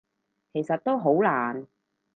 [0.51, 1.67] 其實都好難